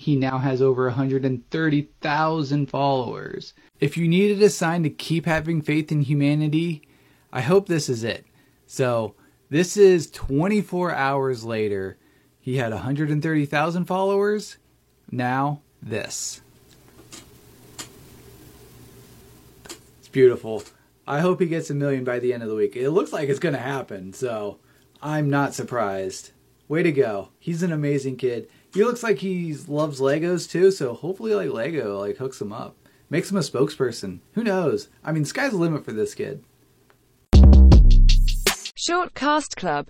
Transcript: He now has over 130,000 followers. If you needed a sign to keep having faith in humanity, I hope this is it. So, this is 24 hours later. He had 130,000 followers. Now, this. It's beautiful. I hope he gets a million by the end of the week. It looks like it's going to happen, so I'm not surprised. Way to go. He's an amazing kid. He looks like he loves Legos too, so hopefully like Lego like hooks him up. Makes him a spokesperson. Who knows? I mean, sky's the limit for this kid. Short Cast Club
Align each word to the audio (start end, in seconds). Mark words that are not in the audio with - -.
He 0.00 0.16
now 0.16 0.38
has 0.38 0.62
over 0.62 0.86
130,000 0.86 2.70
followers. 2.70 3.52
If 3.80 3.98
you 3.98 4.08
needed 4.08 4.42
a 4.42 4.48
sign 4.48 4.82
to 4.84 4.88
keep 4.88 5.26
having 5.26 5.60
faith 5.60 5.92
in 5.92 6.00
humanity, 6.00 6.88
I 7.30 7.42
hope 7.42 7.66
this 7.66 7.90
is 7.90 8.02
it. 8.02 8.24
So, 8.66 9.14
this 9.50 9.76
is 9.76 10.10
24 10.10 10.94
hours 10.94 11.44
later. 11.44 11.98
He 12.40 12.56
had 12.56 12.72
130,000 12.72 13.84
followers. 13.84 14.56
Now, 15.10 15.60
this. 15.82 16.40
It's 19.98 20.08
beautiful. 20.10 20.62
I 21.06 21.20
hope 21.20 21.40
he 21.40 21.46
gets 21.46 21.68
a 21.68 21.74
million 21.74 22.04
by 22.04 22.20
the 22.20 22.32
end 22.32 22.42
of 22.42 22.48
the 22.48 22.54
week. 22.54 22.74
It 22.74 22.88
looks 22.88 23.12
like 23.12 23.28
it's 23.28 23.38
going 23.38 23.54
to 23.54 23.60
happen, 23.60 24.14
so 24.14 24.60
I'm 25.02 25.28
not 25.28 25.52
surprised. 25.52 26.30
Way 26.70 26.84
to 26.84 26.92
go. 26.92 27.30
He's 27.40 27.64
an 27.64 27.72
amazing 27.72 28.14
kid. 28.14 28.48
He 28.72 28.84
looks 28.84 29.02
like 29.02 29.18
he 29.18 29.52
loves 29.66 29.98
Legos 29.98 30.48
too, 30.48 30.70
so 30.70 30.94
hopefully 30.94 31.34
like 31.34 31.50
Lego 31.50 31.98
like 31.98 32.18
hooks 32.18 32.40
him 32.40 32.52
up. 32.52 32.76
Makes 33.08 33.28
him 33.28 33.38
a 33.38 33.40
spokesperson. 33.40 34.20
Who 34.34 34.44
knows? 34.44 34.88
I 35.02 35.10
mean, 35.10 35.24
sky's 35.24 35.50
the 35.50 35.56
limit 35.56 35.84
for 35.84 35.90
this 35.90 36.14
kid. 36.14 36.44
Short 38.76 39.14
Cast 39.14 39.56
Club 39.56 39.88